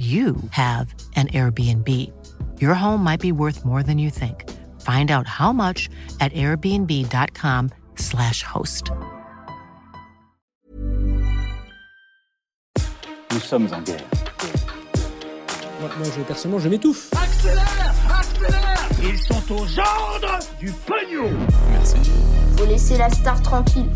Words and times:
you 0.00 0.36
have 0.52 0.94
an 1.14 1.26
Airbnb. 1.28 1.86
Your 2.58 2.72
home 2.72 3.04
might 3.04 3.20
be 3.20 3.32
worth 3.32 3.66
more 3.66 3.82
than 3.82 3.98
you 3.98 4.08
think. 4.08 4.48
Find 4.80 5.10
out 5.10 5.26
how 5.26 5.52
much 5.52 5.90
at 6.20 6.32
airbnb.com/slash 6.32 8.42
host. 8.42 8.90
Nous 13.30 13.40
sommes 13.40 13.68
en 13.74 13.82
guerre. 13.82 14.00
Moi, 15.80 15.90
moi, 15.98 16.08
je, 16.16 16.22
personnellement, 16.22 16.60
je 16.60 16.70
m'étouffe. 16.70 17.10
Accélère 17.12 17.94
Accélère 18.08 18.88
Ils 19.02 19.18
sont 19.18 19.52
aux 19.52 19.78
ordres 19.78 20.38
du 20.58 20.72
pognon 20.86 21.30
Merci. 21.70 21.98
Faut 22.56 22.64
laisser 22.66 22.96
la 22.96 23.10
star 23.10 23.42
tranquille. 23.42 23.90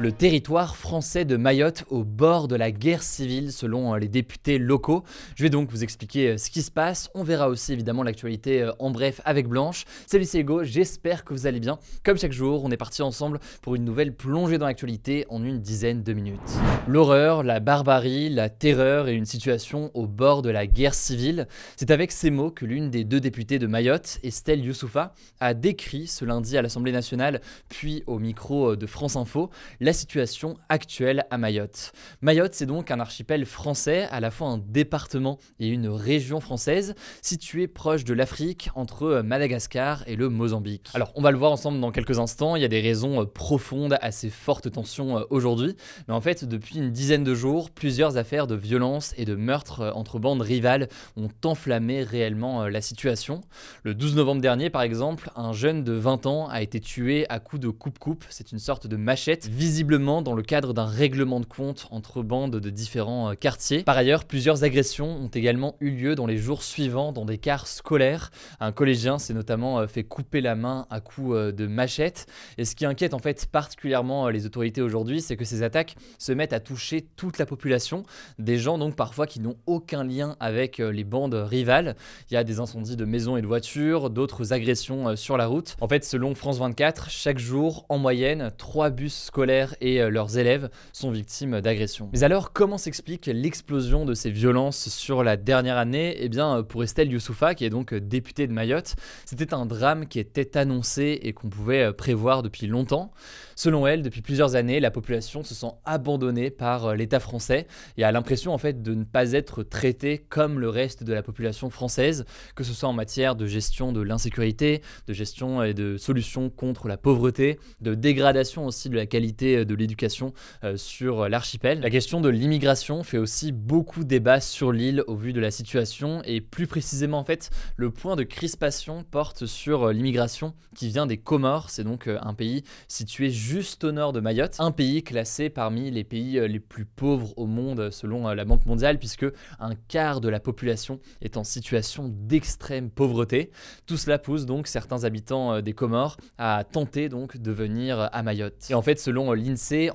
Le 0.00 0.12
territoire 0.12 0.76
français 0.76 1.24
de 1.24 1.36
Mayotte 1.36 1.84
au 1.90 2.04
bord 2.04 2.46
de 2.46 2.54
la 2.54 2.70
guerre 2.70 3.02
civile 3.02 3.50
selon 3.50 3.92
euh, 3.92 3.98
les 3.98 4.06
députés 4.06 4.56
locaux. 4.56 5.02
Je 5.34 5.42
vais 5.42 5.50
donc 5.50 5.72
vous 5.72 5.82
expliquer 5.82 6.28
euh, 6.28 6.36
ce 6.36 6.50
qui 6.50 6.62
se 6.62 6.70
passe. 6.70 7.10
On 7.16 7.24
verra 7.24 7.48
aussi 7.48 7.72
évidemment 7.72 8.04
l'actualité 8.04 8.62
euh, 8.62 8.70
en 8.78 8.92
bref 8.92 9.20
avec 9.24 9.48
Blanche. 9.48 9.86
Salut 10.06 10.24
c'est 10.24 10.38
Hugo, 10.38 10.62
j'espère 10.62 11.24
que 11.24 11.34
vous 11.34 11.48
allez 11.48 11.58
bien. 11.58 11.80
Comme 12.04 12.16
chaque 12.16 12.30
jour, 12.30 12.62
on 12.62 12.70
est 12.70 12.76
parti 12.76 13.02
ensemble 13.02 13.40
pour 13.60 13.74
une 13.74 13.84
nouvelle 13.84 14.14
plongée 14.14 14.56
dans 14.56 14.66
l'actualité 14.66 15.26
en 15.30 15.42
une 15.42 15.58
dizaine 15.58 16.04
de 16.04 16.12
minutes. 16.12 16.38
L'horreur, 16.86 17.42
la 17.42 17.58
barbarie, 17.58 18.28
la 18.28 18.50
terreur 18.50 19.08
et 19.08 19.14
une 19.14 19.26
situation 19.26 19.90
au 19.94 20.06
bord 20.06 20.42
de 20.42 20.50
la 20.50 20.68
guerre 20.68 20.94
civile. 20.94 21.48
C'est 21.76 21.90
avec 21.90 22.12
ces 22.12 22.30
mots 22.30 22.52
que 22.52 22.66
l'une 22.66 22.90
des 22.90 23.02
deux 23.02 23.18
députées 23.18 23.58
de 23.58 23.66
Mayotte, 23.66 24.20
Estelle 24.22 24.64
Youssoufa, 24.64 25.12
a 25.40 25.54
décrit 25.54 26.06
ce 26.06 26.24
lundi 26.24 26.56
à 26.56 26.62
l'Assemblée 26.62 26.92
nationale, 26.92 27.40
puis 27.68 28.04
au 28.06 28.20
micro 28.20 28.76
de 28.76 28.86
France 28.86 29.16
Info, 29.16 29.50
la 29.88 29.94
situation 29.94 30.58
actuelle 30.68 31.24
à 31.30 31.38
Mayotte. 31.38 31.92
Mayotte, 32.20 32.52
c'est 32.52 32.66
donc 32.66 32.90
un 32.90 33.00
archipel 33.00 33.46
français, 33.46 34.06
à 34.10 34.20
la 34.20 34.30
fois 34.30 34.48
un 34.48 34.58
département 34.58 35.38
et 35.60 35.68
une 35.68 35.88
région 35.88 36.40
française, 36.40 36.94
située 37.22 37.68
proche 37.68 38.04
de 38.04 38.12
l'Afrique, 38.12 38.68
entre 38.74 39.22
Madagascar 39.24 40.04
et 40.06 40.14
le 40.14 40.28
Mozambique. 40.28 40.90
Alors, 40.92 41.10
on 41.14 41.22
va 41.22 41.30
le 41.30 41.38
voir 41.38 41.52
ensemble 41.52 41.80
dans 41.80 41.90
quelques 41.90 42.18
instants, 42.18 42.54
il 42.54 42.60
y 42.60 42.66
a 42.66 42.68
des 42.68 42.82
raisons 42.82 43.22
euh, 43.22 43.24
profondes 43.24 43.96
à 44.02 44.10
ces 44.10 44.28
fortes 44.28 44.70
tensions 44.70 45.20
euh, 45.20 45.22
aujourd'hui, 45.30 45.74
mais 46.06 46.12
en 46.12 46.20
fait, 46.20 46.44
depuis 46.44 46.76
une 46.76 46.90
dizaine 46.90 47.24
de 47.24 47.34
jours, 47.34 47.70
plusieurs 47.70 48.18
affaires 48.18 48.46
de 48.46 48.56
violence 48.56 49.14
et 49.16 49.24
de 49.24 49.36
meurtres 49.36 49.80
euh, 49.80 49.92
entre 49.92 50.18
bandes 50.18 50.42
rivales 50.42 50.88
ont 51.16 51.30
enflammé 51.46 52.02
réellement 52.02 52.68
la 52.68 52.82
situation. 52.82 53.40
Le 53.84 53.94
12 53.94 54.16
novembre 54.16 54.42
dernier, 54.42 54.68
par 54.68 54.82
exemple, 54.82 55.30
un 55.34 55.54
jeune 55.54 55.82
de 55.82 55.94
20 55.94 56.26
ans 56.26 56.46
a 56.48 56.60
été 56.60 56.78
tué 56.78 57.24
à 57.30 57.40
coups 57.40 57.62
de 57.62 57.70
coupe-coupe, 57.70 58.26
c'est 58.28 58.52
une 58.52 58.58
sorte 58.58 58.86
de 58.86 58.96
machette, 58.96 59.48
visible 59.48 59.77
dans 59.84 60.34
le 60.34 60.42
cadre 60.42 60.74
d'un 60.74 60.86
règlement 60.86 61.40
de 61.40 61.46
compte 61.46 61.86
entre 61.90 62.22
bandes 62.22 62.56
de 62.56 62.70
différents 62.70 63.30
euh, 63.30 63.34
quartiers. 63.34 63.84
Par 63.84 63.96
ailleurs, 63.96 64.24
plusieurs 64.24 64.64
agressions 64.64 65.08
ont 65.08 65.28
également 65.28 65.76
eu 65.80 65.90
lieu 65.90 66.14
dans 66.14 66.26
les 66.26 66.36
jours 66.36 66.62
suivants 66.62 67.12
dans 67.12 67.24
des 67.24 67.38
cars 67.38 67.66
scolaires. 67.66 68.30
Un 68.60 68.72
collégien 68.72 69.18
s'est 69.18 69.34
notamment 69.34 69.78
euh, 69.78 69.86
fait 69.86 70.02
couper 70.02 70.40
la 70.40 70.56
main 70.56 70.86
à 70.90 71.00
coups 71.00 71.34
euh, 71.34 71.52
de 71.52 71.66
machette. 71.66 72.26
Et 72.58 72.64
ce 72.64 72.74
qui 72.74 72.86
inquiète 72.86 73.14
en 73.14 73.18
fait 73.18 73.46
particulièrement 73.46 74.28
les 74.28 74.46
autorités 74.46 74.82
aujourd'hui, 74.82 75.20
c'est 75.20 75.36
que 75.36 75.44
ces 75.44 75.62
attaques 75.62 75.94
se 76.18 76.32
mettent 76.32 76.52
à 76.52 76.60
toucher 76.60 77.06
toute 77.16 77.38
la 77.38 77.46
population, 77.46 78.02
des 78.38 78.58
gens 78.58 78.78
donc 78.78 78.96
parfois 78.96 79.26
qui 79.26 79.40
n'ont 79.40 79.56
aucun 79.66 80.02
lien 80.02 80.36
avec 80.40 80.78
les 80.78 81.04
bandes 81.04 81.34
rivales. 81.34 81.94
Il 82.30 82.34
y 82.34 82.36
a 82.36 82.44
des 82.44 82.58
incendies 82.58 82.96
de 82.96 83.04
maisons 83.04 83.36
et 83.36 83.42
de 83.42 83.46
voitures, 83.46 84.10
d'autres 84.10 84.52
agressions 84.52 85.14
sur 85.16 85.36
la 85.36 85.46
route. 85.46 85.76
En 85.80 85.88
fait, 85.88 86.04
selon 86.04 86.34
France 86.34 86.58
24, 86.58 87.10
chaque 87.10 87.38
jour, 87.38 87.86
en 87.88 87.98
moyenne, 87.98 88.52
trois 88.56 88.90
bus 88.90 89.14
scolaires 89.14 89.67
et 89.80 90.00
euh, 90.00 90.10
leurs 90.10 90.38
élèves 90.38 90.70
sont 90.92 91.10
victimes 91.10 91.60
d'agressions. 91.60 92.08
Mais 92.12 92.24
alors, 92.24 92.52
comment 92.52 92.78
s'explique 92.78 93.26
l'explosion 93.26 94.04
de 94.04 94.14
ces 94.14 94.30
violences 94.30 94.88
sur 94.88 95.22
la 95.22 95.36
dernière 95.36 95.76
année? 95.76 96.16
Eh 96.18 96.28
bien, 96.28 96.58
euh, 96.58 96.62
pour 96.62 96.82
Estelle 96.82 97.10
Youssoufa, 97.10 97.54
qui 97.54 97.64
est 97.64 97.70
donc 97.70 97.92
euh, 97.92 98.00
députée 98.00 98.46
de 98.46 98.52
Mayotte, 98.52 98.96
c'était 99.24 99.54
un 99.54 99.66
drame 99.66 100.06
qui 100.06 100.18
était 100.18 100.56
annoncé 100.56 101.18
et 101.22 101.32
qu'on 101.32 101.48
pouvait 101.48 101.92
prévoir 101.92 102.42
depuis 102.42 102.66
longtemps. 102.66 103.12
Selon 103.56 103.86
elle, 103.86 104.02
depuis 104.02 104.22
plusieurs 104.22 104.54
années, 104.54 104.80
la 104.80 104.90
population 104.90 105.42
se 105.42 105.54
sent 105.54 105.72
abandonnée 105.84 106.50
par 106.50 106.94
l'État 106.94 107.20
français 107.20 107.66
et 107.96 108.04
a 108.04 108.12
l'impression 108.12 108.52
en 108.52 108.58
fait 108.58 108.82
de 108.82 108.94
ne 108.94 109.04
pas 109.04 109.32
être 109.32 109.62
traitée 109.62 110.18
comme 110.28 110.60
le 110.60 110.68
reste 110.68 111.02
de 111.02 111.12
la 111.12 111.22
population 111.22 111.70
française, 111.70 112.24
que 112.54 112.62
ce 112.62 112.72
soit 112.72 112.88
en 112.88 112.92
matière 112.92 113.34
de 113.34 113.46
gestion 113.46 113.92
de 113.92 114.00
l'insécurité, 114.00 114.82
de 115.06 115.12
gestion 115.12 115.62
et 115.62 115.74
de 115.74 115.96
solutions 115.96 116.50
contre 116.50 116.88
la 116.88 116.96
pauvreté, 116.96 117.58
de 117.80 117.94
dégradation 117.94 118.66
aussi 118.66 118.88
de 118.88 118.96
la 118.96 119.06
qualité 119.06 119.57
de 119.64 119.74
l'éducation 119.74 120.32
euh, 120.64 120.76
sur 120.76 121.28
l'archipel. 121.28 121.80
La 121.80 121.90
question 121.90 122.20
de 122.20 122.28
l'immigration 122.28 123.02
fait 123.02 123.18
aussi 123.18 123.52
beaucoup 123.52 124.04
débat 124.04 124.40
sur 124.40 124.72
l'île 124.72 125.04
au 125.06 125.14
vu 125.14 125.32
de 125.32 125.40
la 125.40 125.50
situation 125.50 126.22
et 126.24 126.40
plus 126.40 126.66
précisément 126.66 127.18
en 127.18 127.24
fait 127.24 127.50
le 127.76 127.90
point 127.90 128.16
de 128.16 128.22
crispation 128.22 129.04
porte 129.10 129.46
sur 129.46 129.84
euh, 129.84 129.92
l'immigration 129.92 130.54
qui 130.74 130.88
vient 130.88 131.06
des 131.06 131.16
Comores, 131.16 131.70
c'est 131.70 131.84
donc 131.84 132.06
euh, 132.06 132.18
un 132.22 132.34
pays 132.34 132.62
situé 132.88 133.30
juste 133.30 133.84
au 133.84 133.92
nord 133.92 134.12
de 134.12 134.20
Mayotte, 134.20 134.56
un 134.58 134.70
pays 134.70 135.02
classé 135.02 135.50
parmi 135.50 135.90
les 135.90 136.04
pays 136.04 136.40
les 136.48 136.60
plus 136.60 136.84
pauvres 136.84 137.32
au 137.36 137.46
monde 137.46 137.90
selon 137.90 138.28
la 138.28 138.44
Banque 138.44 138.66
mondiale 138.66 138.98
puisque 138.98 139.26
un 139.58 139.74
quart 139.88 140.20
de 140.20 140.28
la 140.28 140.40
population 140.40 141.00
est 141.20 141.36
en 141.36 141.44
situation 141.44 142.08
d'extrême 142.08 142.90
pauvreté. 142.90 143.50
Tout 143.86 143.96
cela 143.96 144.18
pousse 144.18 144.46
donc 144.46 144.66
certains 144.66 145.04
habitants 145.04 145.60
des 145.60 145.72
Comores 145.72 146.16
à 146.38 146.64
tenter 146.64 147.08
donc 147.08 147.36
de 147.36 147.52
venir 147.52 148.08
à 148.12 148.22
Mayotte. 148.22 148.70
Et 148.70 148.74
en 148.74 148.82
fait 148.82 148.98
selon 148.98 149.30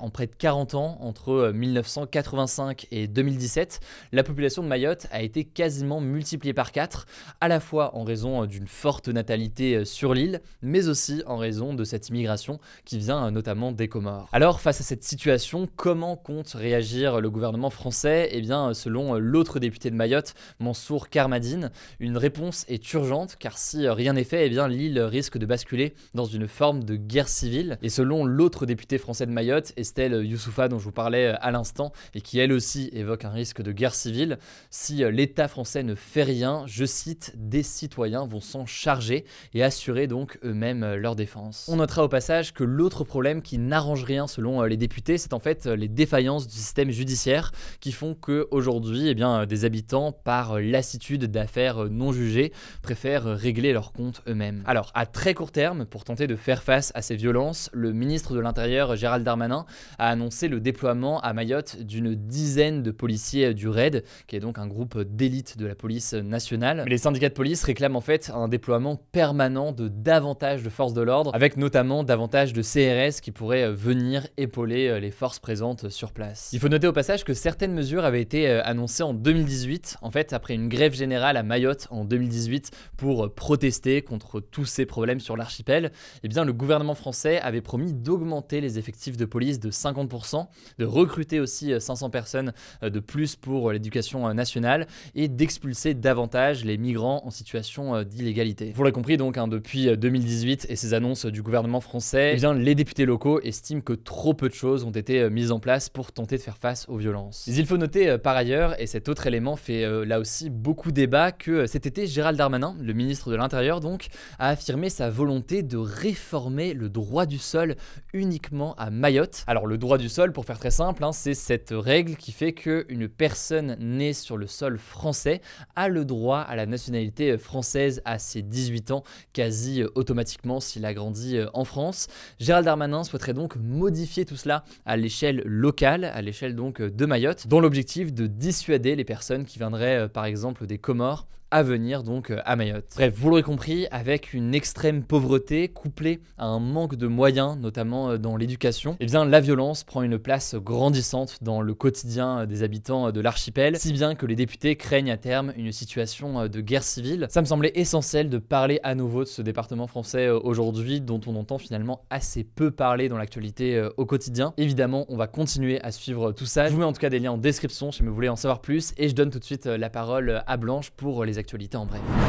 en 0.00 0.10
près 0.10 0.26
de 0.26 0.34
40 0.34 0.74
ans, 0.74 0.98
entre 1.00 1.52
1985 1.54 2.84
euh, 2.84 2.96
et 2.96 3.06
2017, 3.06 3.80
la 4.12 4.24
population 4.24 4.62
de 4.62 4.68
Mayotte 4.68 5.06
a 5.12 5.22
été 5.22 5.44
quasiment 5.44 6.00
multipliée 6.00 6.52
par 6.54 6.72
4, 6.72 7.06
à 7.40 7.48
la 7.48 7.60
fois 7.60 7.96
en 7.96 8.02
raison 8.02 8.42
euh, 8.42 8.46
d'une 8.46 8.66
forte 8.66 9.08
natalité 9.08 9.76
euh, 9.76 9.84
sur 9.84 10.12
l'île, 10.12 10.40
mais 10.60 10.88
aussi 10.88 11.22
en 11.26 11.36
raison 11.36 11.72
de 11.72 11.84
cette 11.84 12.08
immigration 12.08 12.58
qui 12.84 12.98
vient 12.98 13.30
notamment 13.30 13.70
des 13.70 13.86
Comores. 13.86 14.28
Alors, 14.32 14.60
face 14.60 14.80
à 14.80 14.84
cette 14.84 15.04
situation, 15.04 15.68
comment 15.76 16.16
compte 16.16 16.50
réagir 16.50 17.20
le 17.20 17.30
gouvernement 17.30 17.70
français? 17.70 18.28
Eh 18.32 18.40
bien, 18.40 18.74
selon 18.74 19.14
l'autre 19.14 19.60
député 19.60 19.90
de 19.90 19.94
Mayotte, 19.96 20.34
Mansour 20.58 21.10
Karmadine, 21.10 21.70
une 22.00 22.16
réponse 22.16 22.64
est 22.68 22.92
urgente, 22.92 23.36
car 23.38 23.56
si 23.56 23.88
rien 23.88 24.14
n'est 24.14 24.24
fait, 24.24 24.46
eh 24.46 24.50
bien 24.50 24.66
l'île 24.66 24.98
risque 25.00 25.38
de 25.38 25.46
basculer 25.46 25.94
dans 26.14 26.24
une 26.24 26.48
forme 26.48 26.82
de 26.82 26.96
guerre 26.96 27.28
civile. 27.28 27.78
Et 27.82 27.88
selon 27.88 28.24
l'autre 28.24 28.66
député 28.66 28.98
français 28.98 29.26
de 29.26 29.30
Mayotte, 29.34 29.72
Estelle 29.76 30.24
Youssoufa 30.24 30.68
dont 30.68 30.78
je 30.78 30.84
vous 30.84 30.92
parlais 30.92 31.32
euh, 31.32 31.36
à 31.40 31.50
l'instant, 31.50 31.92
et 32.14 32.20
qui 32.20 32.38
elle 32.38 32.52
aussi 32.52 32.88
évoque 32.92 33.24
un 33.24 33.30
risque 33.30 33.60
de 33.60 33.72
guerre 33.72 33.94
civile. 33.94 34.38
Si 34.70 35.04
euh, 35.04 35.10
l'État 35.10 35.48
français 35.48 35.82
ne 35.82 35.94
fait 35.94 36.22
rien, 36.22 36.64
je 36.66 36.84
cite, 36.84 37.32
des 37.36 37.62
citoyens 37.62 38.26
vont 38.26 38.40
s'en 38.40 38.64
charger 38.64 39.24
et 39.52 39.62
assurer 39.62 40.06
donc 40.06 40.38
eux-mêmes 40.44 40.82
euh, 40.82 40.96
leur 40.96 41.16
défense. 41.16 41.68
On 41.68 41.76
notera 41.76 42.04
au 42.04 42.08
passage 42.08 42.54
que 42.54 42.64
l'autre 42.64 43.04
problème 43.04 43.42
qui 43.42 43.58
n'arrange 43.58 44.04
rien 44.04 44.26
selon 44.26 44.62
les 44.62 44.76
députés, 44.76 45.18
c'est 45.18 45.34
en 45.34 45.40
fait 45.40 45.66
les 45.66 45.88
défaillances 45.88 46.46
du 46.46 46.54
système 46.54 46.90
judiciaire 46.90 47.50
qui 47.80 47.92
font 47.92 48.14
que 48.14 48.46
aujourd'hui, 48.50 49.08
eh 49.08 49.14
bien, 49.14 49.44
des 49.46 49.64
habitants, 49.64 50.12
par 50.12 50.60
lassitude 50.60 51.24
d'affaires 51.26 51.90
non 51.90 52.12
jugées, 52.12 52.52
préfèrent 52.82 53.24
régler 53.24 53.72
leurs 53.72 53.92
comptes 53.92 54.22
eux-mêmes. 54.28 54.62
Alors, 54.66 54.92
à 54.94 55.06
très 55.06 55.34
court 55.34 55.50
terme, 55.50 55.84
pour 55.84 56.04
tenter 56.04 56.26
de 56.26 56.36
faire 56.36 56.62
face 56.62 56.92
à 56.94 57.02
ces 57.02 57.16
violences, 57.16 57.68
le 57.72 57.92
ministre 57.92 58.34
de 58.34 58.40
l'Intérieur, 58.40 58.94
Gérald 58.94 59.23
Darmanin, 59.24 59.66
a 59.98 60.08
annoncé 60.08 60.48
le 60.48 60.60
déploiement 60.60 61.20
à 61.20 61.32
Mayotte 61.32 61.82
d'une 61.82 62.14
dizaine 62.14 62.82
de 62.82 62.90
policiers 62.90 63.54
du 63.54 63.68
RAID, 63.68 64.04
qui 64.26 64.36
est 64.36 64.40
donc 64.40 64.58
un 64.58 64.66
groupe 64.66 65.00
d'élite 65.00 65.58
de 65.58 65.66
la 65.66 65.74
police 65.74 66.14
nationale. 66.14 66.84
les 66.86 66.98
syndicats 66.98 67.28
de 67.28 67.34
police 67.34 67.64
réclament 67.64 67.96
en 67.96 68.00
fait 68.00 68.30
un 68.34 68.48
déploiement 68.48 68.96
permanent 69.12 69.72
de 69.72 69.88
davantage 69.88 70.62
de 70.62 70.70
forces 70.70 70.94
de 70.94 71.02
l'ordre, 71.02 71.34
avec 71.34 71.56
notamment 71.56 72.04
davantage 72.04 72.52
de 72.52 72.62
CRS 72.62 73.20
qui 73.20 73.32
pourraient 73.32 73.72
venir 73.72 74.26
épauler 74.36 74.88
euh, 74.88 75.00
les 75.00 75.10
forces 75.10 75.38
présentes 75.38 75.88
sur 75.88 76.12
place. 76.12 76.50
Il 76.52 76.60
faut 76.60 76.68
noter 76.68 76.86
au 76.86 76.92
passage 76.92 77.24
que 77.24 77.34
certaines 77.34 77.72
mesures 77.72 78.04
avaient 78.04 78.20
été 78.20 78.48
euh, 78.48 78.62
annoncées 78.64 79.02
en 79.02 79.14
2018, 79.14 79.98
en 80.02 80.10
fait 80.10 80.32
après 80.32 80.54
une 80.54 80.68
grève 80.68 80.94
générale 80.94 81.36
à 81.36 81.42
Mayotte 81.42 81.88
en 81.90 82.04
2018 82.04 82.70
pour 82.96 83.32
protester 83.34 84.02
contre 84.02 84.40
tous 84.40 84.64
ces 84.64 84.86
problèmes 84.86 85.20
sur 85.20 85.36
l'archipel. 85.36 85.92
Eh 86.22 86.28
bien 86.28 86.44
le 86.44 86.52
gouvernement 86.52 86.94
français 86.94 87.40
avait 87.40 87.60
promis 87.60 87.92
d'augmenter 87.92 88.60
les 88.60 88.78
effectifs 88.78 89.13
de 89.16 89.24
police 89.24 89.60
de 89.60 89.70
50%, 89.70 90.46
de 90.78 90.84
recruter 90.84 91.40
aussi 91.40 91.72
500 91.78 92.10
personnes 92.10 92.52
de 92.82 93.00
plus 93.00 93.36
pour 93.36 93.72
l'éducation 93.72 94.32
nationale 94.34 94.86
et 95.14 95.28
d'expulser 95.28 95.94
davantage 95.94 96.64
les 96.64 96.78
migrants 96.78 97.22
en 97.24 97.30
situation 97.30 98.02
d'illégalité. 98.02 98.72
Vous 98.74 98.82
l'avez 98.82 98.92
compris 98.92 99.16
donc, 99.16 99.38
hein, 99.38 99.48
depuis 99.48 99.96
2018 99.96 100.66
et 100.68 100.76
ces 100.76 100.94
annonces 100.94 101.26
du 101.26 101.42
gouvernement 101.42 101.80
français, 101.80 102.32
eh 102.34 102.36
bien, 102.36 102.54
les 102.54 102.74
députés 102.74 103.06
locaux 103.06 103.40
estiment 103.40 103.80
que 103.80 103.92
trop 103.92 104.34
peu 104.34 104.48
de 104.48 104.54
choses 104.54 104.84
ont 104.84 104.90
été 104.90 105.28
mises 105.30 105.52
en 105.52 105.60
place 105.60 105.88
pour 105.88 106.12
tenter 106.12 106.36
de 106.36 106.42
faire 106.42 106.58
face 106.58 106.86
aux 106.88 106.96
violences. 106.96 107.44
Mais 107.46 107.54
il 107.54 107.66
faut 107.66 107.76
noter 107.76 108.18
par 108.18 108.36
ailleurs, 108.36 108.80
et 108.80 108.86
cet 108.86 109.08
autre 109.08 109.26
élément 109.26 109.56
fait 109.56 110.04
là 110.04 110.18
aussi 110.18 110.50
beaucoup 110.50 110.92
débat, 110.92 111.32
que 111.32 111.66
cet 111.66 111.86
été, 111.86 112.06
Gérald 112.06 112.38
Darmanin, 112.38 112.76
le 112.80 112.92
ministre 112.92 113.30
de 113.30 113.36
l'Intérieur 113.36 113.80
donc, 113.80 114.08
a 114.38 114.48
affirmé 114.48 114.90
sa 114.90 115.10
volonté 115.10 115.62
de 115.62 115.76
réformer 115.76 116.74
le 116.74 116.88
droit 116.88 117.26
du 117.26 117.38
sol 117.38 117.76
uniquement 118.12 118.74
à 118.76 118.90
Mayotte. 119.04 119.44
Alors 119.46 119.66
le 119.66 119.76
droit 119.76 119.98
du 119.98 120.08
sol, 120.08 120.32
pour 120.32 120.46
faire 120.46 120.58
très 120.58 120.70
simple, 120.70 121.04
hein, 121.04 121.12
c'est 121.12 121.34
cette 121.34 121.74
règle 121.76 122.16
qui 122.16 122.32
fait 122.32 122.54
qu'une 122.54 123.06
personne 123.06 123.76
née 123.78 124.14
sur 124.14 124.38
le 124.38 124.46
sol 124.46 124.78
français 124.78 125.42
a 125.76 125.88
le 125.90 126.06
droit 126.06 126.38
à 126.38 126.56
la 126.56 126.64
nationalité 126.64 127.36
française 127.36 128.00
à 128.06 128.18
ses 128.18 128.40
18 128.40 128.92
ans, 128.92 129.04
quasi 129.34 129.84
automatiquement 129.94 130.58
s'il 130.58 130.86
a 130.86 130.94
grandi 130.94 131.36
euh, 131.36 131.48
en 131.52 131.66
France. 131.66 132.06
Gérald 132.38 132.64
Darmanin 132.64 133.04
souhaiterait 133.04 133.34
donc 133.34 133.56
modifier 133.56 134.24
tout 134.24 134.36
cela 134.36 134.64
à 134.86 134.96
l'échelle 134.96 135.42
locale, 135.44 136.06
à 136.06 136.22
l'échelle 136.22 136.54
donc 136.54 136.80
de 136.80 137.04
Mayotte, 137.04 137.46
dans 137.46 137.60
l'objectif 137.60 138.14
de 138.14 138.26
dissuader 138.26 138.96
les 138.96 139.04
personnes 139.04 139.44
qui 139.44 139.58
viendraient 139.58 140.04
euh, 140.04 140.08
par 140.08 140.24
exemple 140.24 140.66
des 140.66 140.78
Comores 140.78 141.26
à 141.54 141.62
venir 141.62 142.02
donc 142.02 142.30
euh, 142.30 142.40
à 142.44 142.56
Mayotte. 142.56 142.94
Bref, 142.96 143.14
vous 143.16 143.30
l'aurez 143.30 143.44
compris, 143.44 143.86
avec 143.92 144.34
une 144.34 144.56
extrême 144.56 145.04
pauvreté 145.04 145.68
couplée 145.68 146.20
à 146.36 146.46
un 146.46 146.58
manque 146.58 146.96
de 146.96 147.06
moyens, 147.06 147.56
notamment 147.56 148.10
euh, 148.10 148.18
dans 148.18 148.36
l'éducation, 148.36 148.96
eh 148.98 149.06
bien 149.06 149.24
la 149.24 149.38
violence 149.38 149.84
prend 149.84 150.02
une 150.02 150.18
place 150.18 150.56
grandissante 150.56 151.38
dans 151.42 151.62
le 151.62 151.72
quotidien 151.72 152.40
euh, 152.40 152.46
des 152.46 152.64
habitants 152.64 153.12
de 153.12 153.20
l'archipel, 153.20 153.78
si 153.78 153.92
bien 153.92 154.16
que 154.16 154.26
les 154.26 154.34
députés 154.34 154.74
craignent 154.74 155.12
à 155.12 155.16
terme 155.16 155.52
une 155.56 155.70
situation 155.70 156.48
de 156.48 156.60
guerre 156.60 156.82
civile. 156.82 157.28
Ça 157.30 157.40
me 157.40 157.46
semblait 157.46 157.70
essentiel 157.76 158.30
de 158.30 158.38
parler 158.38 158.80
à 158.82 158.96
nouveau 158.96 159.22
de 159.22 159.28
ce 159.28 159.40
département 159.40 159.86
français 159.86 160.30
aujourd'hui, 160.30 161.00
dont 161.00 161.20
on 161.28 161.36
entend 161.36 161.58
finalement 161.58 162.04
assez 162.10 162.42
peu 162.42 162.72
parler 162.72 163.08
dans 163.08 163.16
l'actualité 163.16 163.80
au 163.96 164.06
quotidien. 164.06 164.54
Évidemment, 164.56 165.06
on 165.08 165.16
va 165.16 165.28
continuer 165.28 165.80
à 165.82 165.92
suivre 165.92 166.32
tout 166.32 166.46
ça. 166.46 166.66
Je 166.66 166.72
vous 166.72 166.80
mets 166.80 166.84
en 166.84 166.92
tout 166.92 167.00
cas 167.00 167.10
des 167.10 167.20
liens 167.20 167.32
en 167.32 167.38
description 167.38 167.92
si 167.92 168.02
vous 168.02 168.12
voulez 168.12 168.28
en 168.28 168.34
savoir 168.34 168.60
plus, 168.60 168.92
et 168.96 169.08
je 169.08 169.14
donne 169.14 169.30
tout 169.30 169.38
de 169.38 169.44
suite 169.44 169.66
la 169.66 169.88
parole 169.88 170.42
à 170.48 170.56
Blanche 170.56 170.90
pour 170.90 171.24
les 171.24 171.38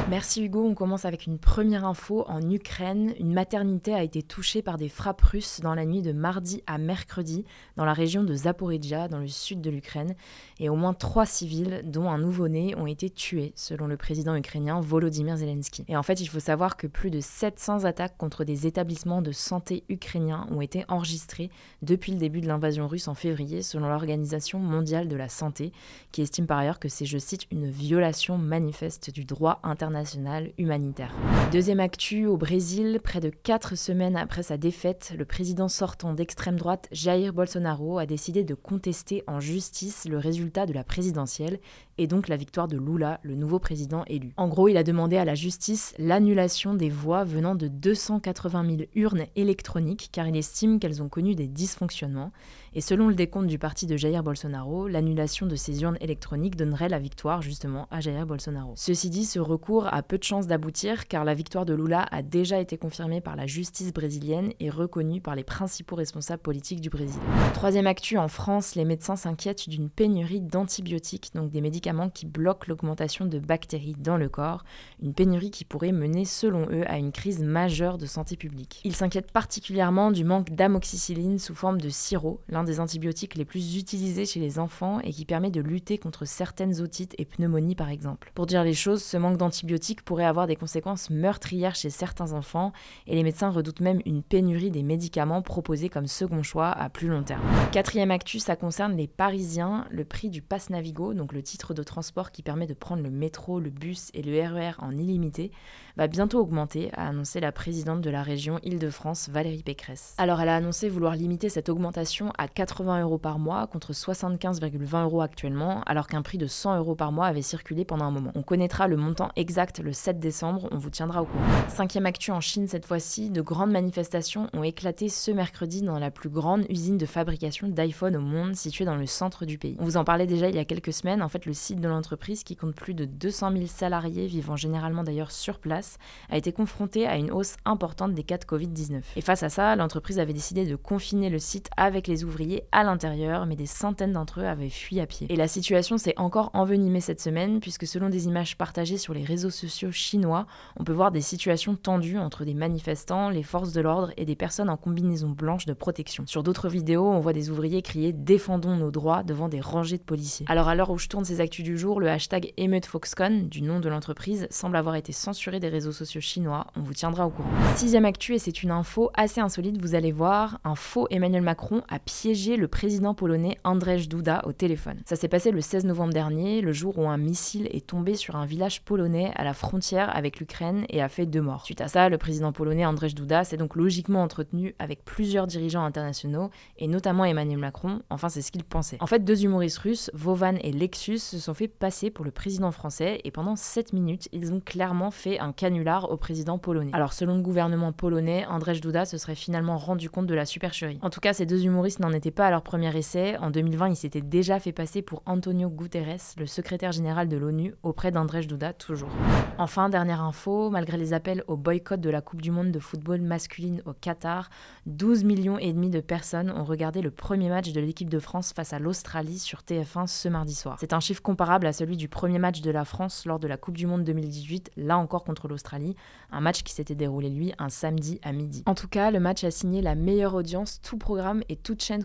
Merci 0.10 0.44
Hugo, 0.44 0.66
on 0.66 0.76
commence 0.76 1.06
avec 1.06 1.26
une 1.26 1.40
première 1.40 1.86
info. 1.86 2.26
En 2.28 2.50
Ukraine, 2.50 3.14
une 3.20 3.34
maternité 3.34 3.94
a 3.94 4.04
été 4.04 4.22
touchée 4.22 4.62
par 4.62 4.78
des 4.78 4.90
frappes 4.90 5.22
russes 5.22 5.62
dans 5.62 5.74
la 5.74 5.86
nuit 5.86 6.02
de 6.02 6.12
mardi 6.12 6.64
à 6.68 6.78
mercredi 6.78 7.46
dans 7.78 7.86
la 7.86 7.94
région 7.94 8.24
de 8.24 8.34
Zaporizhia, 8.34 9.08
dans 9.08 9.20
le 9.20 9.28
sud 9.28 9.62
de 9.62 9.70
l'Ukraine, 9.70 10.16
et 10.60 10.70
au 10.70 10.76
moins 10.76 10.94
trois 10.94 11.26
civils, 11.26 11.82
dont 11.86 12.10
un 12.10 12.18
nouveau-né, 12.18 12.76
ont 12.76 12.88
été 12.88 13.10
tués, 13.10 13.54
selon 13.56 13.88
le 13.88 13.98
président 13.98 14.36
ukrainien 14.36 14.80
Volodymyr 14.82 15.38
Zelensky. 15.38 15.86
Et 15.88 15.98
en 15.98 16.04
fait, 16.04 16.22
il 16.22 16.28
faut 16.28 16.40
savoir 16.40 16.78
que 16.78 16.88
plus 16.88 17.12
de 17.12 17.20
700 17.20 17.86
attaques 17.86 18.18
contre 18.18 18.44
des 18.44 18.68
établissements 18.68 19.22
de 19.22 19.32
santé 19.32 19.84
ukrainiens 19.90 20.48
ont 20.52 20.62
été 20.62 20.86
enregistrées 20.88 21.50
depuis 21.82 22.12
le 22.12 22.18
début 22.18 22.42
de 22.42 22.48
l'invasion 22.48 22.88
russe 22.88 23.08
en 23.08 23.16
février, 23.16 23.62
selon 23.62 23.88
l'Organisation 23.88 24.60
mondiale 24.60 25.08
de 25.08 25.16
la 25.16 25.30
santé, 25.30 25.72
qui 26.12 26.22
estime 26.22 26.48
par 26.48 26.58
ailleurs 26.58 26.80
que 26.80 26.90
c'est, 26.90 27.06
je 27.06 27.18
cite, 27.18 27.48
une 27.52 27.70
violation 27.70 28.38
manifeste 28.38 29.05
du 29.12 29.26
droit 29.26 29.60
international 29.64 30.52
humanitaire. 30.58 31.14
Deuxième 31.52 31.80
actu, 31.80 32.26
au 32.26 32.38
Brésil, 32.38 33.00
près 33.04 33.20
de 33.20 33.30
quatre 33.30 33.76
semaines 33.76 34.18
après 34.18 34.44
sa 34.44 34.58
défaite, 34.58 35.14
le 35.18 35.26
président 35.26 35.68
sortant 35.68 36.14
d'extrême 36.14 36.58
droite 36.58 36.88
Jair 36.92 37.34
Bolsonaro 37.34 37.98
a 37.98 38.06
décidé 38.06 38.44
de 38.44 38.54
contester 38.54 39.24
en 39.28 39.40
justice 39.40 40.08
le 40.10 40.18
résultat 40.18 40.66
de 40.66 40.74
la 40.74 40.84
présidentielle 40.84 41.60
et 41.98 42.08
donc 42.08 42.28
la 42.28 42.36
victoire 42.36 42.68
de 42.68 42.78
Lula, 42.78 43.20
le 43.24 43.36
nouveau 43.36 43.60
président 43.60 44.04
élu. 44.08 44.34
En 44.38 44.48
gros, 44.48 44.68
il 44.68 44.78
a 44.78 44.84
demandé 44.84 45.18
à 45.18 45.26
la 45.26 45.36
justice 45.36 45.94
l'annulation 45.98 46.74
des 46.74 46.90
voix 46.90 47.24
venant 47.24 47.56
de 47.56 47.68
280 47.68 48.66
000 48.78 48.82
urnes 48.96 49.26
électroniques 49.36 50.10
car 50.12 50.28
il 50.28 50.36
estime 50.36 50.80
qu'elles 50.80 51.02
ont 51.02 51.10
connu 51.10 51.36
des 51.36 51.48
dysfonctionnements. 51.48 52.32
Et 52.78 52.82
selon 52.82 53.08
le 53.08 53.16
décompte 53.16 53.48
du 53.48 53.58
parti 53.58 53.86
de 53.86 53.96
Jair 53.96 54.22
Bolsonaro, 54.22 54.90
l'annulation 54.90 55.46
de 55.46 55.56
ces 55.56 55.82
urnes 55.84 55.98
électroniques 56.02 56.58
donnerait 56.58 56.90
la 56.90 57.00
victoire 57.00 57.42
justement 57.42 57.88
à 57.90 58.02
Jair 58.02 58.26
Bolsonaro. 58.26 58.74
Ceci 58.76 59.10
dit, 59.10 59.24
ce 59.24 59.40
recours 59.40 59.88
a 59.94 60.04
peu 60.04 60.18
de 60.18 60.26
chances 60.26 60.46
d'aboutir 60.46 61.08
car 61.08 61.24
la 61.24 61.36
victoire 61.36 61.66
de 61.66 61.74
Lula 61.74 62.06
a 62.12 62.22
déjà 62.22 62.60
été 62.60 62.78
confirmée 62.78 63.22
par 63.22 63.38
la 63.38 63.48
justice 63.48 63.94
brésilienne 63.94 64.52
et 64.60 64.70
reconnue 64.70 65.22
par 65.22 65.36
les 65.36 65.46
principaux 65.46 65.96
responsables 65.96 66.42
politiques 66.42 66.82
du 66.82 66.90
Brésil. 66.90 67.22
Troisième 67.54 67.88
actu, 67.88 68.18
en 68.18 68.28
France, 68.28 68.76
les 68.76 68.84
médecins 68.84 69.16
s'inquiètent 69.16 69.70
d'une 69.70 69.90
pénurie 69.90 70.42
d'antibiotiques, 70.42 71.32
donc 71.34 71.52
des 71.52 71.62
médicaments 71.62 72.10
qui 72.10 72.26
bloquent 72.26 72.66
l'augmentation 72.68 73.26
de 73.26 73.40
bactéries 73.40 73.96
dans 73.98 74.18
le 74.18 74.28
corps, 74.28 74.66
une 75.02 75.14
pénurie 75.14 75.52
qui 75.52 75.64
pourrait 75.64 75.94
mener 75.94 76.26
selon 76.26 76.68
eux 76.70 76.84
à 76.88 76.98
une 76.98 77.14
crise 77.14 77.42
majeure 77.42 77.98
de 77.98 78.06
santé 78.06 78.36
publique. 78.36 78.82
Ils 78.84 78.98
s'inquiètent 78.98 79.32
particulièrement 79.32 80.12
du 80.12 80.26
manque 80.26 80.50
d'amoxicilline 80.50 81.40
sous 81.40 81.56
forme 81.56 81.80
de 81.80 81.88
sirop, 81.88 82.42
l'un 82.50 82.65
des 82.66 82.80
antibiotiques 82.80 83.36
les 83.36 83.46
plus 83.46 83.78
utilisés 83.78 84.26
chez 84.26 84.40
les 84.40 84.60
enfants 84.60 85.00
et 85.02 85.12
qui 85.12 85.26
permet 85.26 85.52
de 85.52 85.62
lutter 85.62 85.98
contre 85.98 86.26
certaines 86.26 86.82
otites 86.82 87.16
et 87.18 87.26
pneumonies 87.26 87.76
par 87.76 87.90
exemple. 87.90 88.32
Pour 88.36 88.46
dire 88.46 88.64
les 88.64 88.74
choses, 88.74 89.04
ce 89.04 89.18
manque 89.18 89.38
d'antibiotiques 89.38 90.04
pourrait 90.04 90.26
avoir 90.26 90.48
des 90.48 90.56
conséquences 90.56 91.10
meurtrières 91.10 91.76
chez 91.76 91.90
certains 91.90 92.34
enfants 92.34 92.74
et 93.08 93.16
les 93.16 93.24
médecins 93.24 93.50
redoutent 93.50 93.80
même 93.80 94.02
une 94.06 94.24
pénurie 94.24 94.72
des 94.72 94.84
médicaments 94.84 95.42
proposés 95.42 95.90
comme 95.90 96.08
second 96.08 96.44
choix 96.44 96.70
à 96.70 96.90
plus 96.90 97.08
long 97.08 97.24
terme. 97.24 97.42
Quatrième 97.72 98.12
actu, 98.12 98.40
ça 98.40 98.56
concerne 98.56 98.96
les 98.96 99.08
Parisiens, 99.08 99.86
le 99.90 100.06
prix 100.06 100.30
du 100.30 100.42
pass 100.42 100.70
Navigo, 100.70 101.14
donc 101.14 101.34
le 101.34 101.44
titre 101.44 101.74
de 101.74 101.84
transport 101.84 102.32
qui 102.32 102.44
permet 102.44 102.68
de 102.68 102.74
prendre 102.74 103.04
le 103.04 103.10
métro, 103.10 103.60
le 103.60 103.70
bus 103.70 104.10
et 104.14 104.22
le 104.22 104.40
RER 104.42 104.72
e 104.72 104.74
en 104.80 104.92
illimité, 104.92 105.52
va 105.98 106.08
bientôt 106.08 106.40
augmenter, 106.40 106.90
a 106.94 107.08
annoncé 107.08 107.40
la 107.40 107.52
présidente 107.52 108.02
de 108.02 108.10
la 108.10 108.24
région 108.24 108.60
Île-de-France, 108.64 109.30
Valérie 109.30 109.64
Pécresse. 109.64 110.16
Alors 110.18 110.42
elle 110.42 110.50
a 110.50 110.56
annoncé 110.56 110.90
vouloir 110.90 111.16
limiter 111.16 111.50
cette 111.50 111.70
augmentation 111.70 112.32
à 112.38 112.48
80 112.56 113.02
euros 113.02 113.18
par 113.18 113.38
mois 113.38 113.68
contre 113.68 113.92
75,20 113.92 115.04
euros 115.04 115.22
actuellement, 115.22 115.82
alors 115.86 116.08
qu'un 116.08 116.22
prix 116.22 116.38
de 116.38 116.48
100 116.48 116.78
euros 116.78 116.96
par 116.96 117.12
mois 117.12 117.28
avait 117.28 117.42
circulé 117.42 117.84
pendant 117.84 118.06
un 118.06 118.12
moment. 118.12 118.32
On 118.34 118.44
connaîtra 118.44 118.88
le 118.88 118.96
montant 118.96 119.30
exact 119.36 119.80
le 119.80 119.92
7 119.92 120.20
décembre, 120.20 120.70
on 120.72 120.78
vous 120.78 120.90
tiendra 120.90 121.22
au 121.22 121.26
courant. 121.26 121.44
Cinquième 121.68 122.06
actu 122.06 122.32
en 122.32 122.40
Chine 122.40 122.70
cette 122.70 122.86
fois-ci, 122.86 123.30
de 123.30 123.42
grandes 123.42 123.72
manifestations 123.72 124.48
ont 124.54 124.64
éclaté 124.64 125.10
ce 125.10 125.32
mercredi 125.32 125.82
dans 125.82 126.00
la 126.00 126.12
plus 126.12 126.30
grande 126.30 126.66
usine 126.70 126.98
de 126.98 127.06
fabrication 127.06 127.68
d'iPhone 127.68 128.16
au 128.16 128.22
monde 128.22 128.56
située 128.56 128.86
dans 128.86 128.96
le 128.96 129.06
centre 129.06 129.46
du 129.46 129.58
pays. 129.58 129.76
On 129.80 129.84
vous 129.84 129.98
en 129.98 130.06
parlait 130.06 130.26
déjà 130.26 130.48
il 130.48 130.56
y 130.56 130.60
a 130.60 130.66
quelques 130.66 130.94
semaines, 130.94 131.22
en 131.22 131.30
fait 131.30 131.46
le 131.46 131.54
site 131.54 131.82
de 131.82 131.90
l'entreprise, 131.90 132.46
qui 132.46 132.56
compte 132.56 132.74
plus 132.74 132.94
de 132.94 133.04
200 133.04 133.52
000 133.52 133.66
salariés 133.68 134.28
vivant 134.28 134.56
généralement 134.56 135.04
d'ailleurs 135.04 135.32
sur 135.32 135.60
place, 135.60 135.98
a 136.30 136.38
été 136.38 136.54
confronté 136.54 137.06
à 137.06 137.18
une 137.18 137.32
hausse 137.32 137.58
importante 137.66 138.14
des 138.14 138.24
cas 138.24 138.38
de 138.38 138.46
Covid-19. 138.46 139.02
Et 139.18 139.22
face 139.22 139.44
à 139.44 139.50
ça, 139.50 139.76
l'entreprise 139.76 140.20
avait 140.20 140.32
décidé 140.32 140.66
de 140.66 140.78
confiner 140.78 141.30
le 141.30 141.40
site 141.40 141.70
avec 141.76 142.08
les 142.08 142.24
ouvriers 142.24 142.45
à 142.72 142.84
l'intérieur, 142.84 143.46
mais 143.46 143.56
des 143.56 143.66
centaines 143.66 144.14
d'entre 144.14 144.42
eux 144.42 144.46
avaient 144.46 144.70
fui 144.70 145.00
à 145.00 145.06
pied. 145.06 145.28
Et 145.30 145.36
la 145.36 145.48
situation 145.48 145.98
s'est 145.98 146.14
encore 146.18 146.52
envenimée 146.54 147.02
cette 147.02 147.22
semaine, 147.22 147.60
puisque 147.60 147.88
selon 147.88 148.10
des 148.10 148.28
images 148.28 148.58
partagées 148.58 148.98
sur 148.98 149.14
les 149.14 149.24
réseaux 149.24 149.50
sociaux 149.50 149.92
chinois, 149.92 150.46
on 150.78 150.84
peut 150.84 150.94
voir 150.94 151.12
des 151.12 151.22
situations 151.22 151.76
tendues 151.76 152.18
entre 152.18 152.46
des 152.46 152.54
manifestants, 152.54 153.30
les 153.30 153.44
forces 153.44 153.74
de 153.74 153.82
l'ordre 153.82 154.12
et 154.18 154.26
des 154.26 154.36
personnes 154.36 154.70
en 154.70 154.78
combinaison 154.78 155.30
blanche 155.30 155.66
de 155.66 155.74
protection. 155.74 156.26
Sur 156.28 156.44
d'autres 156.44 156.70
vidéos, 156.70 157.08
on 157.08 157.20
voit 157.20 157.34
des 157.34 157.50
ouvriers 157.50 157.82
crier 157.82 158.14
Défendons 158.14 158.76
nos 158.76 158.92
droits 158.92 159.24
devant 159.24 159.50
des 159.50 159.62
rangées 159.62 159.98
de 159.98 160.04
policiers. 160.04 160.46
Alors 160.50 160.68
à 160.68 160.76
l'heure 160.76 160.90
où 160.90 160.98
je 160.98 161.08
tourne 161.08 161.26
ces 161.26 161.42
actus 161.42 161.64
du 161.64 161.78
jour, 161.78 162.00
le 162.00 162.10
hashtag 162.10 162.54
EmeutFoxCon, 162.58 163.48
du 163.50 163.62
nom 163.62 163.80
de 163.80 163.90
l'entreprise, 163.90 164.48
semble 164.50 164.76
avoir 164.76 164.96
été 164.96 165.12
censuré 165.12 165.60
des 165.60 165.70
réseaux 165.70 165.92
sociaux 165.92 166.22
chinois. 166.22 166.68
On 166.76 166.82
vous 166.82 166.94
tiendra 166.94 167.28
au 167.28 167.30
courant. 167.30 167.50
Sixième 167.76 168.06
actu, 168.06 168.36
et 168.36 168.40
c'est 168.40 168.64
une 168.64 168.72
info 168.72 169.12
assez 169.14 169.42
insolite, 169.42 169.82
vous 169.82 169.96
allez 169.96 170.12
voir, 170.12 170.60
un 170.64 170.76
faux 170.76 171.08
Emmanuel 171.10 171.42
Macron 171.42 171.82
a 171.90 172.00
le 172.26 172.66
président 172.68 173.14
polonais 173.14 173.60
Andrzej 173.64 174.10
Duda 174.10 174.42
au 174.48 174.52
téléphone. 174.52 174.98
Ça 175.06 175.16
s'est 175.16 175.28
passé 175.28 175.52
le 175.52 175.62
16 175.62 175.86
novembre 175.86 176.12
dernier, 176.12 176.62
le 176.62 176.74
jour 176.74 176.98
où 176.98 177.08
un 177.08 177.18
missile 177.18 177.68
est 177.72 177.86
tombé 177.86 178.16
sur 178.16 178.36
un 178.36 178.48
village 178.48 178.82
polonais 178.82 179.32
à 179.36 179.44
la 179.44 179.54
frontière 179.54 180.16
avec 180.16 180.40
l'Ukraine 180.40 180.86
et 180.90 181.04
a 181.04 181.08
fait 181.08 181.28
deux 181.28 181.42
morts. 181.42 181.66
Suite 181.66 181.82
à 181.82 181.88
ça, 181.88 182.10
le 182.10 182.18
président 182.18 182.52
polonais 182.52 182.84
Andrzej 182.84 183.14
Duda 183.14 183.44
s'est 183.44 183.58
donc 183.58 183.76
logiquement 183.76 184.24
entretenu 184.24 184.74
avec 184.80 185.06
plusieurs 185.06 185.46
dirigeants 185.46 185.84
internationaux 185.84 186.50
et 186.80 186.88
notamment 186.88 187.26
Emmanuel 187.26 187.60
Macron. 187.60 188.02
Enfin, 188.10 188.30
c'est 188.30 188.42
ce 188.42 188.52
qu'il 188.52 188.64
pensait. 188.64 188.98
En 189.02 189.08
fait, 189.08 189.24
deux 189.24 189.44
humoristes 189.44 189.78
russes, 189.78 190.10
Vovan 190.16 190.58
et 190.64 190.72
Lexus, 190.72 191.20
se 191.20 191.38
sont 191.38 191.54
fait 191.54 191.68
passer 191.68 192.10
pour 192.10 192.26
le 192.26 192.32
président 192.32 192.72
français 192.72 193.22
et 193.24 193.30
pendant 193.30 193.56
7 193.56 193.94
minutes, 193.94 194.30
ils 194.32 194.52
ont 194.52 194.62
clairement 194.62 195.12
fait 195.12 195.40
un 195.40 195.52
canular 195.52 196.10
au 196.12 196.18
président 196.18 196.58
polonais. 196.58 196.92
Alors 196.94 197.14
selon 197.14 197.36
le 197.36 197.44
gouvernement 197.44 197.92
polonais, 197.92 198.48
Andrzej 198.48 198.82
Duda 198.82 199.06
se 199.06 199.20
serait 199.20 199.36
finalement 199.36 199.78
rendu 199.78 200.10
compte 200.10 200.26
de 200.26 200.34
la 200.34 200.46
supercherie. 200.46 200.98
En 201.04 201.12
tout 201.12 201.20
cas, 201.20 201.34
ces 201.34 201.46
deux 201.46 201.66
humoristes 201.66 202.00
n'en 202.00 202.15
n'était 202.16 202.32
pas 202.32 202.48
à 202.48 202.50
leur 202.50 202.64
premier 202.64 202.96
essai. 202.98 203.38
En 203.38 203.52
2020, 203.52 203.90
ils 203.90 203.96
s'étaient 203.96 204.22
déjà 204.22 204.60
fait 204.60 204.72
passer 204.72 205.02
pour 205.02 205.22
Antonio 205.26 205.70
Guterres, 205.70 206.34
le 206.38 206.46
secrétaire 206.46 206.92
général 206.92 207.28
de 207.28 207.38
l'ONU, 207.38 207.76
auprès 207.84 208.12
d'Andrzej 208.12 208.48
Duda, 208.48 208.74
toujours. 208.74 209.10
Enfin, 209.58 209.90
dernière 209.90 210.22
info, 210.22 210.70
malgré 210.70 210.98
les 210.98 211.14
appels 211.14 211.44
au 211.48 211.58
boycott 211.58 212.00
de 212.00 212.10
la 212.10 212.22
Coupe 212.22 212.42
du 212.42 212.52
Monde 212.52 212.72
de 212.72 212.80
football 212.80 213.22
masculine 213.22 213.82
au 213.86 213.94
Qatar, 213.94 214.50
12 214.86 215.24
millions 215.24 215.58
et 215.58 215.74
demi 215.74 215.90
de 215.90 216.00
personnes 216.00 216.52
ont 216.52 216.64
regardé 216.64 217.02
le 217.02 217.12
premier 217.12 217.50
match 217.50 217.72
de 217.72 217.82
l'équipe 217.82 218.10
de 218.10 218.20
France 218.20 218.54
face 218.54 218.74
à 218.74 218.80
l'Australie 218.80 219.40
sur 219.40 219.60
TF1 219.60 220.08
ce 220.08 220.30
mardi 220.30 220.56
soir. 220.56 220.78
C'est 220.80 220.94
un 220.94 221.00
chiffre 221.00 221.22
comparable 221.22 221.68
à 221.68 221.74
celui 221.74 221.98
du 221.98 222.08
premier 222.08 222.40
match 222.40 222.62
de 222.62 222.72
la 222.72 222.86
France 222.86 223.26
lors 223.26 223.40
de 223.40 223.48
la 223.48 223.58
Coupe 223.58 223.78
du 223.78 223.88
Monde 223.88 224.04
2018, 224.04 224.72
là 224.78 224.98
encore 224.98 225.24
contre 225.24 225.48
l'Australie, 225.48 225.96
un 226.32 226.42
match 226.42 226.64
qui 226.64 226.74
s'était 226.74 226.96
déroulé 226.96 227.30
lui 227.30 227.54
un 227.60 227.70
samedi 227.70 228.20
à 228.24 228.32
midi. 228.32 228.64
En 228.66 228.76
tout 228.76 228.88
cas, 228.88 229.12
le 229.12 229.20
match 229.20 229.44
a 229.44 229.52
signé 229.52 229.82
la 229.82 229.96
meilleure 229.96 230.34
audience, 230.34 230.80
tout 230.82 230.98
programme 230.98 231.44
et 231.50 231.56
toute 231.56 231.84
chaîne 231.84 232.05